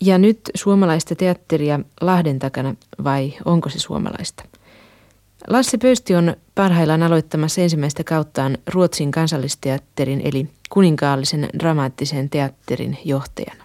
[0.00, 4.44] Ja nyt suomalaista teatteria Lahden takana vai onko se suomalaista?
[5.48, 13.64] Lasse Pöysti on parhaillaan aloittamassa ensimmäistä kauttaan Ruotsin kansallisteatterin eli kuninkaallisen dramaattisen teatterin johtajana.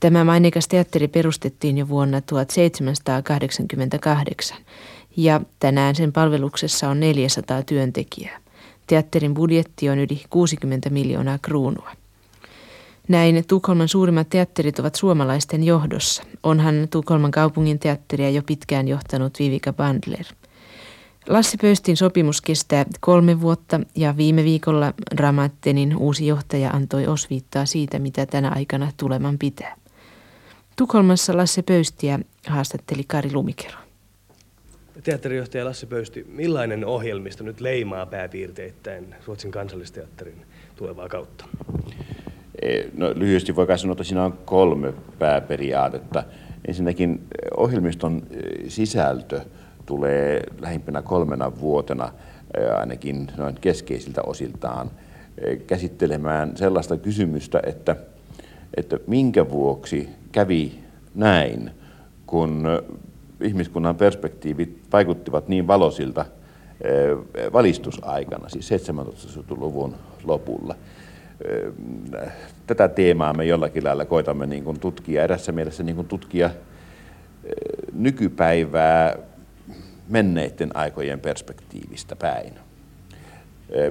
[0.00, 4.56] Tämä mainikas teatteri perustettiin jo vuonna 1788
[5.16, 8.40] ja tänään sen palveluksessa on 400 työntekijää.
[8.86, 11.90] Teatterin budjetti on yli 60 miljoonaa kruunua.
[13.08, 16.22] Näin Tukholman suurimmat teatterit ovat suomalaisten johdossa.
[16.42, 20.24] Onhan Tukholman kaupungin teatteria jo pitkään johtanut Vivika Bandler.
[21.28, 27.98] Lassi Pöystin sopimus kestää kolme vuotta ja viime viikolla Dramattenin uusi johtaja antoi osviittaa siitä,
[27.98, 29.76] mitä tänä aikana tuleman pitää.
[30.76, 33.78] Tukholmassa Lasse Pöystiä haastatteli Kari Lumikero.
[35.02, 41.44] Teatterijohtaja Lasse Pöysti, millainen ohjelmisto nyt leimaa pääpiirteittäin Ruotsin kansallisteatterin tulevaa kautta?
[42.62, 46.24] E, no, lyhyesti voi sanoa, että siinä on kolme pääperiaatetta.
[46.68, 48.40] Ensinnäkin e, ohjelmiston e,
[48.70, 49.40] sisältö
[49.86, 52.12] tulee lähimpänä kolmena vuotena
[52.78, 54.90] ainakin noin keskeisiltä osiltaan
[55.66, 57.96] käsittelemään sellaista kysymystä, että,
[58.76, 60.78] että minkä vuoksi kävi
[61.14, 61.70] näin,
[62.26, 62.64] kun
[63.40, 66.24] ihmiskunnan perspektiivit vaikuttivat niin valoisilta
[67.52, 70.74] valistusaikana, siis 1700-luvun lopulla.
[72.66, 76.50] Tätä teemaa me jollakin lailla koitamme niin kuin tutkia, erässä mielessä niin kuin tutkia
[77.92, 79.16] nykypäivää
[80.08, 82.52] menneiden aikojen perspektiivistä päin.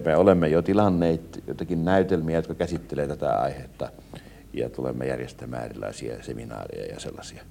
[0.05, 3.89] Me olemme jo tilanneet jotakin näytelmiä, jotka käsittelevät tätä aihetta
[4.53, 7.43] ja tulemme järjestämään erilaisia seminaareja ja sellaisia.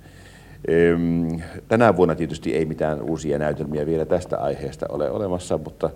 [1.68, 5.90] Tänä vuonna tietysti ei mitään uusia näytelmiä vielä tästä aiheesta ole olemassa, mutta,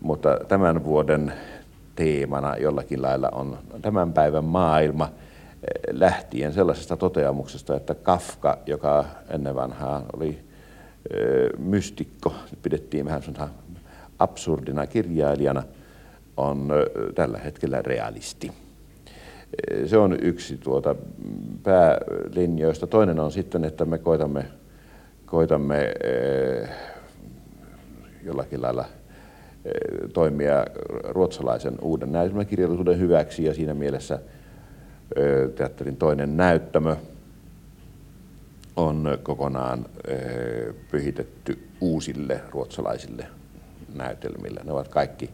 [0.00, 1.32] mutta tämän vuoden
[1.98, 5.10] teemana jollakin lailla on tämän päivän maailma
[5.90, 10.38] lähtien sellaisesta toteamuksesta, että Kafka, joka ennen vanhaa oli
[11.58, 13.22] mystikko, pidettiin vähän
[14.18, 15.62] absurdina kirjailijana,
[16.36, 16.72] on
[17.14, 18.52] tällä hetkellä realisti.
[19.86, 20.94] Se on yksi tuota
[21.62, 22.86] päälinjoista.
[22.86, 24.44] Toinen on sitten, että me koitamme,
[25.26, 25.94] koitamme
[28.24, 28.84] jollakin lailla
[30.12, 30.64] toimia
[31.04, 34.18] ruotsalaisen uuden näytelmäkirjallisuuden hyväksi ja siinä mielessä
[35.56, 36.96] teatterin toinen näyttämö
[38.76, 39.86] on kokonaan
[40.90, 43.26] pyhitetty uusille ruotsalaisille
[43.94, 44.60] näytelmille.
[44.64, 45.30] Ne ovat kaikki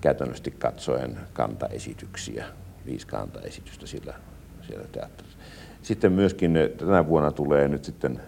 [0.00, 2.44] käytännössä katsoen kantaesityksiä,
[2.86, 4.14] viisi kantaesitystä sillä,
[4.66, 5.38] siellä teatterissa.
[5.82, 8.20] Sitten myöskin tänä vuonna tulee nyt sitten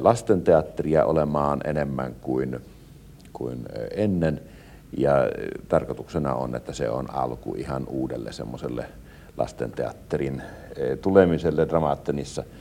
[0.00, 2.60] lastenteatteria olemaan enemmän kuin,
[3.36, 4.40] kuin ennen.
[4.98, 5.12] Ja
[5.68, 8.84] tarkoituksena on, että se on alku ihan uudelle semmoiselle
[9.36, 10.42] lastenteatterin
[11.02, 12.44] tulemiselle Dramaattenissa–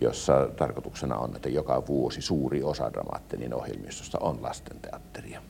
[0.00, 5.42] jossa tarkoituksena on, että joka vuosi suuri osa Dramaattenin ohjelmistosta on lastenteatteria.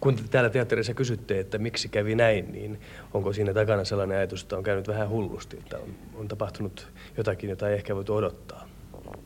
[0.00, 2.80] Kun te täällä teatterissa kysytte, että miksi kävi näin, niin
[3.14, 7.50] onko siinä takana sellainen ajatus, että on käynyt vähän hullusti, että on, on tapahtunut jotakin,
[7.50, 8.67] jota ei ehkä voitu odottaa?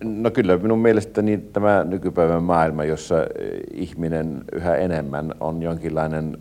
[0.05, 3.15] No kyllä minun mielestäni tämä nykypäivän maailma, jossa
[3.75, 6.39] ihminen yhä enemmän on jonkinlainen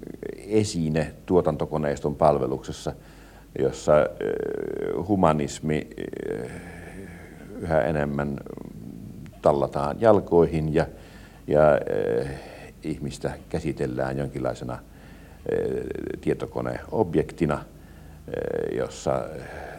[0.48, 2.94] esine tuotantokoneiston palveluksessa,
[3.60, 3.94] jossa
[5.08, 5.88] humanismi
[7.60, 8.38] yhä enemmän
[9.42, 10.86] tallataan jalkoihin ja,
[11.48, 11.62] ja
[12.84, 14.80] ihmistä käsitellään jonkinlaisena
[16.22, 17.64] tietokoneobjektina,
[18.76, 19.26] jossa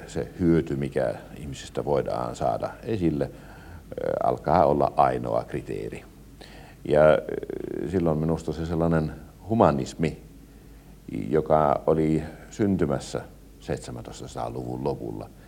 [0.07, 3.31] se hyöty, mikä ihmisestä voidaan saada esille,
[4.23, 6.05] alkaa olla ainoa kriteeri.
[6.85, 7.01] Ja
[7.91, 9.13] silloin minusta se sellainen
[9.49, 10.23] humanismi,
[11.29, 13.21] joka oli syntymässä
[13.61, 15.31] 1700-luvun lopulla–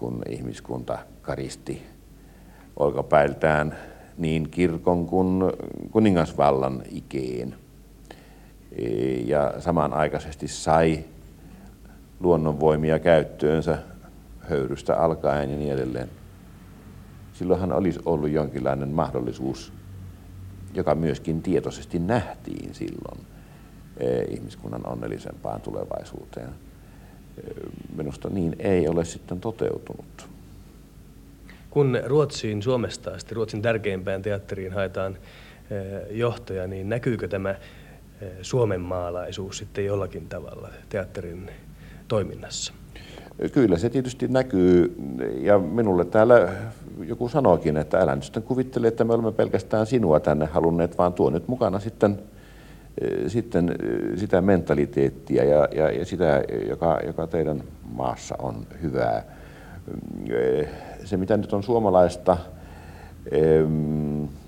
[0.00, 1.82] kun ihmiskunta karisti
[2.76, 3.76] olkapäiltään
[4.18, 5.42] niin kirkon kuin
[5.90, 7.54] kuningasvallan ikeen.
[9.24, 11.04] Ja samanaikaisesti sai
[12.20, 13.78] luonnonvoimia käyttöönsä
[14.38, 16.10] höyrystä alkaen ja niin edelleen.
[17.40, 19.72] Silloinhan olisi ollut jonkinlainen mahdollisuus,
[20.74, 23.20] joka myöskin tietoisesti nähtiin silloin
[23.96, 26.48] eh, ihmiskunnan onnellisempaan tulevaisuuteen
[27.96, 30.28] minusta niin ei ole sitten toteutunut.
[31.70, 35.16] Kun Ruotsiin Suomesta asti Ruotsin tärkeimpään teatteriin haetaan
[35.70, 37.54] eh, johtaja, niin näkyykö tämä
[38.42, 41.50] Suomen maalaisuus sitten jollakin tavalla teatterin
[42.08, 42.72] toiminnassa?
[43.52, 44.96] Kyllä se tietysti näkyy
[45.40, 46.48] ja minulle täällä
[47.08, 51.12] joku sanoikin, että älä nyt sitten kuvittele, että me olemme pelkästään sinua tänne halunneet, vaan
[51.12, 52.18] tuo nyt mukana sitten
[53.26, 53.74] sitten
[54.16, 57.62] sitä mentaliteettia ja, ja, ja sitä, joka, joka teidän
[57.92, 59.22] maassa on hyvää.
[61.04, 62.36] se mitä nyt on suomalaista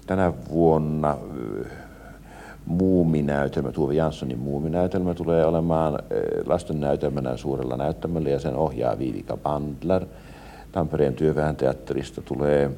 [0.06, 1.16] tänä vuonna
[2.66, 5.99] muuminäytelmä, Tuove Janssonin muuminäytelmä tulee olemaan
[6.46, 10.06] lasten näytelmänä suurella näyttämöllä ja sen ohjaa Viivika Bandler.
[10.73, 12.71] Tampereen työväen teatterista tulee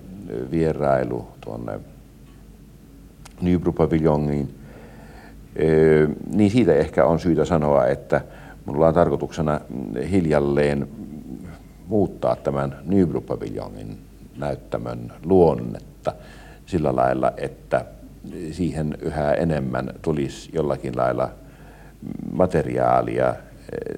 [0.50, 1.80] vierailu tuonne
[3.40, 4.48] Nybro-paviljongiin.
[6.34, 8.20] Niin siitä ehkä on syytä sanoa, että
[8.66, 9.60] minulla on tarkoituksena
[10.10, 10.88] hiljalleen
[11.86, 13.96] muuttaa tämän Nybro-paviljongin
[14.36, 16.12] näyttämön luonnetta
[16.66, 17.84] sillä lailla, että
[18.52, 21.30] siihen yhä enemmän tulisi jollakin lailla
[22.32, 23.34] materiaalia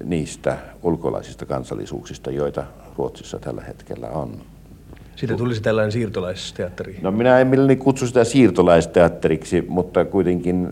[0.03, 2.63] niistä ulkolaisista kansallisuuksista, joita
[2.97, 4.41] Ruotsissa tällä hetkellä on.
[5.15, 6.97] Siitä tulisi tällainen siirtolaisteatteri.
[7.01, 10.69] No minä en mielelläni kutsu sitä siirtolaisteatteriksi, mutta kuitenkin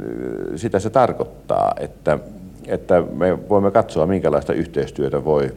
[0.55, 2.19] sitä se tarkoittaa, että,
[2.67, 5.51] että me voimme katsoa, minkälaista yhteistyötä voi,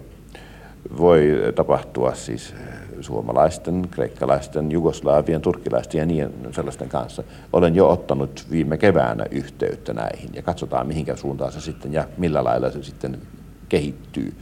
[0.99, 2.55] voi tapahtua siis
[3.01, 7.23] suomalaisten, kreikkalaisten, jugoslaavien, turkkilaisten ja niin sellaisten kanssa.
[7.53, 12.45] Olen jo ottanut viime keväänä yhteyttä näihin ja katsotaan mihinkä suuntaan se sitten ja millä
[12.45, 13.19] lailla se sitten
[13.69, 14.33] kehittyy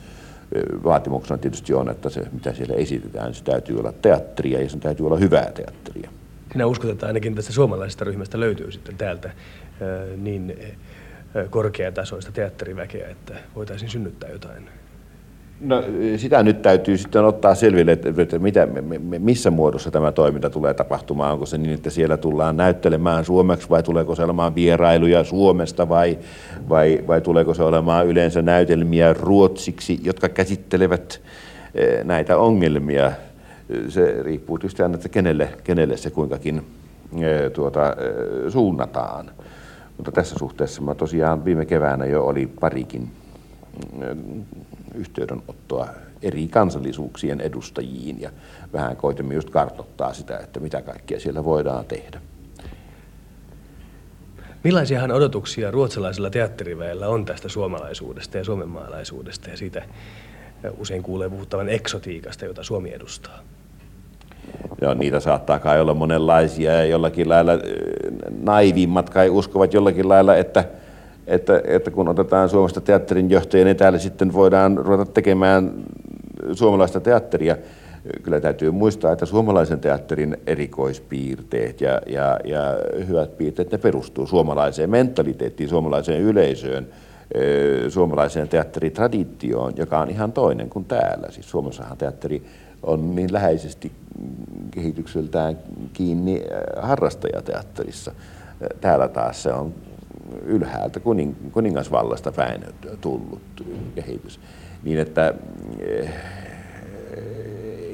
[0.84, 5.06] vaatimuksena tietysti on, että se mitä siellä esitetään, se täytyy olla teatteria ja sen täytyy
[5.06, 6.10] olla hyvää teatteria.
[6.52, 9.30] Sinä uskot, että ainakin tästä suomalaisesta ryhmästä löytyy sitten täältä
[10.16, 10.58] niin
[11.50, 14.68] korkeatasoista teatteriväkeä, että voitaisiin synnyttää jotain
[15.60, 15.84] No,
[16.16, 18.68] sitä nyt täytyy sitten ottaa selville, että mitä,
[19.18, 21.32] missä muodossa tämä toiminta tulee tapahtumaan.
[21.32, 26.18] Onko se niin, että siellä tullaan näyttelemään suomeksi vai tuleeko se olemaan vierailuja Suomesta vai,
[26.68, 31.20] vai, vai tuleeko se olemaan yleensä näytelmiä ruotsiksi, jotka käsittelevät
[31.74, 33.12] eh, näitä ongelmia.
[33.88, 36.62] Se riippuu tietysti aina, että kenelle, kenelle se kuinkakin
[37.20, 39.30] eh, tuota, eh, suunnataan.
[39.96, 43.10] Mutta tässä suhteessa mä tosiaan viime keväänä jo oli parikin
[44.94, 45.88] yhteydenottoa
[46.22, 48.30] eri kansallisuuksien edustajiin ja
[48.72, 52.20] vähän koitimme just kartoittaa sitä, että mitä kaikkea siellä voidaan tehdä.
[54.64, 59.82] Millaisiahan odotuksia ruotsalaisella teatteriväellä on tästä suomalaisuudesta ja suomenmaalaisuudesta ja siitä
[60.78, 63.38] usein kuulee puhuttavan eksotiikasta, jota Suomi edustaa?
[64.80, 67.52] Joo, niitä saattaa kai olla monenlaisia ja jollakin lailla
[68.42, 70.64] naivimmat kai uskovat jollakin lailla, että
[71.26, 75.72] että, että kun otetaan Suomesta teatterin johtajia, niin täällä sitten voidaan ruveta tekemään
[76.52, 77.56] suomalaista teatteria.
[78.22, 82.62] Kyllä täytyy muistaa, että suomalaisen teatterin erikoispiirteet ja, ja, ja
[83.08, 86.86] hyvät piirteet, ne perustuu suomalaiseen mentaliteettiin, suomalaiseen yleisöön,
[87.88, 91.30] suomalaiseen teatteritraditioon, joka on ihan toinen kuin täällä.
[91.30, 92.42] Siis Suomessahan teatteri
[92.82, 93.92] on niin läheisesti
[94.70, 95.58] kehitykseltään
[95.92, 96.42] kiinni
[96.76, 98.12] harrastajateatterissa.
[98.80, 99.74] Täällä taas se on
[100.44, 102.64] ylhäältä kuning, kuningasvallasta päin
[103.00, 103.42] tullut
[103.94, 104.40] kehitys.
[104.82, 105.34] Niin että
[105.78, 106.10] eh,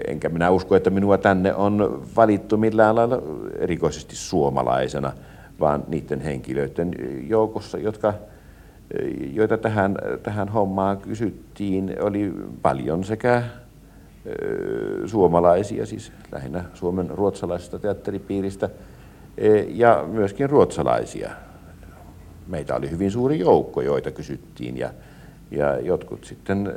[0.06, 3.22] Enkä minä usko, että minua tänne on valittu millään lailla
[3.58, 5.12] erikoisesti suomalaisena–
[5.60, 6.94] vaan niiden henkilöiden
[7.28, 8.14] joukossa, jotka,
[9.32, 12.32] joita tähän, tähän hommaan kysyttiin, oli
[12.62, 13.42] paljon sekä
[15.06, 18.70] suomalaisia, siis lähinnä Suomen ruotsalaisesta teatteripiiristä,
[19.68, 21.30] ja myöskin ruotsalaisia.
[22.46, 24.90] Meitä oli hyvin suuri joukko, joita kysyttiin, ja,
[25.50, 26.72] ja jotkut sitten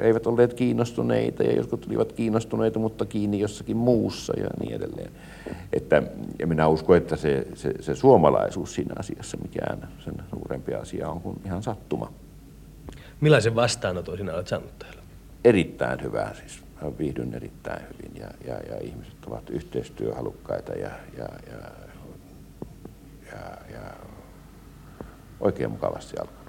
[0.00, 5.10] eivät olleet kiinnostuneita ja jotkut olivat kiinnostuneita, mutta kiinni jossakin muussa ja niin edelleen.
[5.72, 6.02] Että,
[6.38, 11.20] ja minä uskon, että se, se, se suomalaisuus siinä asiassa mikään sen suurempi asia on
[11.20, 12.12] kuin ihan sattuma.
[13.20, 15.02] Millaisen vastaanoton sinä olet saanut täällä?
[15.44, 16.62] Erittäin hyvää siis.
[16.82, 21.70] Mä viihdyn erittäin hyvin ja, ja, ja ihmiset ovat yhteistyöhalukkaita ja, ja, ja,
[23.32, 23.80] ja, ja
[25.40, 26.45] oikein mukavasti alkanut.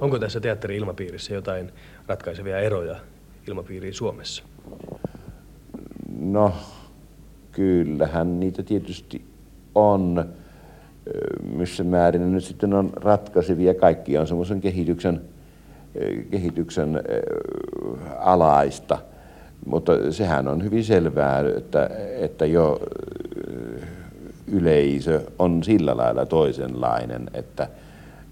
[0.00, 1.72] Onko tässä teatteri-ilmapiirissä jotain
[2.06, 2.96] ratkaisevia eroja
[3.48, 4.42] ilmapiiriin Suomessa?
[6.20, 6.52] No,
[7.52, 9.24] kyllähän niitä tietysti
[9.74, 10.24] on.
[11.56, 13.74] Missä määrin ne nyt sitten on ratkaisevia.
[13.74, 15.20] Kaikki on semmoisen kehityksen,
[16.30, 17.02] kehityksen
[18.18, 18.98] alaista.
[19.66, 22.80] Mutta sehän on hyvin selvää, että, että jo
[24.46, 27.68] yleisö on sillä lailla toisenlainen, että,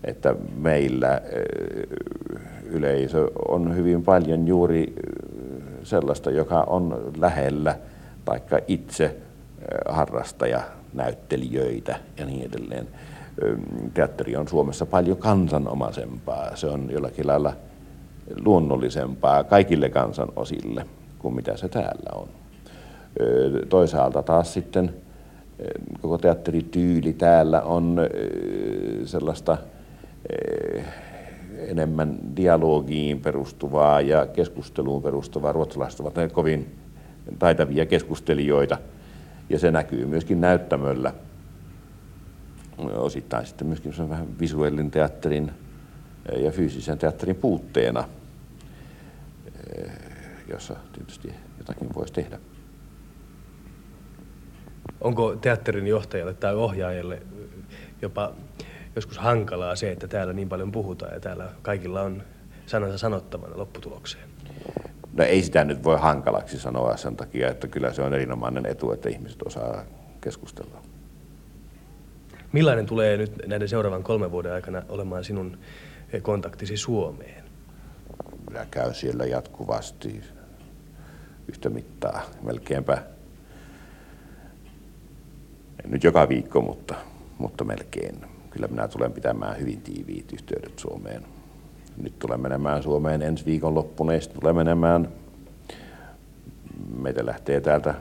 [0.05, 1.21] että meillä
[2.65, 4.95] yleisö on hyvin paljon juuri
[5.83, 7.79] sellaista, joka on lähellä
[8.25, 9.17] taikka itse
[9.89, 10.61] harrastaja
[10.95, 12.89] näyttelijöitä ja niin edelleen.
[13.95, 16.57] Teatteri on Suomessa paljon kansanomaisempaa.
[16.57, 17.53] Se on jollakin lailla
[18.45, 20.87] luonnollisempaa kaikille kansanosille
[21.19, 22.29] kuin mitä se täällä on.
[23.69, 24.95] Toisaalta taas sitten
[26.01, 27.97] koko teatterityyli täällä on
[29.05, 29.59] sellaista
[31.59, 35.53] enemmän dialogiin perustuvaa ja keskusteluun perustuvaa.
[35.53, 36.79] Ruotsalaiset ovat kovin
[37.39, 38.79] taitavia keskustelijoita
[39.51, 41.13] ja se näkyy myöskin näyttämöllä.
[42.79, 45.51] Osittain sitten myöskin vähän visuellinen teatterin
[46.37, 48.05] ja fyysisen teatterin puutteena,
[50.49, 52.39] jossa tietysti jotakin voisi tehdä.
[55.01, 57.23] Onko teatterin johtajalle tai ohjaajalle
[58.03, 58.33] jopa
[58.99, 62.23] joskus hankalaa se, että täällä niin paljon puhutaan ja täällä kaikilla on
[62.67, 64.25] sanansa sanottavana lopputulokseen?
[65.13, 68.93] No ei sitä nyt voi hankalaksi sanoa sen takia, että kyllä se on erinomainen etu,
[68.93, 69.85] että ihmiset osaa
[70.21, 70.83] keskustella.
[72.53, 75.59] Millainen tulee nyt näiden seuraavan kolmen vuoden aikana olemaan sinun
[76.23, 77.45] kontaktisi Suomeen?
[78.49, 80.21] Minä käyn siellä jatkuvasti
[81.49, 83.03] yhtä mittaa, melkeinpä.
[85.85, 86.95] En nyt joka viikko, mutta,
[87.39, 88.38] mutta melkein.
[88.51, 91.23] Kyllä minä tulen pitämään hyvin tiiviit yhteydet Suomeen.
[91.97, 95.09] Nyt tulen menemään Suomeen ensi viikon loppuna ja sitten tulen menemään.
[96.99, 97.95] Meitä lähtee täältä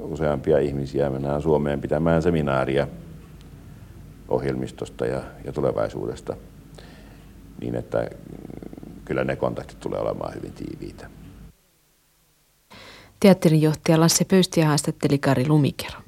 [0.00, 1.10] useampia ihmisiä.
[1.10, 2.88] Mennään Suomeen pitämään seminaaria
[4.28, 6.36] ohjelmistosta ja, ja tulevaisuudesta
[7.62, 8.10] niin että
[9.04, 11.10] kyllä ne kontaktit tulee olemaan hyvin tiiviitä.
[13.20, 16.01] Teatterin johtaja Lasse Pöystiä haastatteli Kari Lumikero.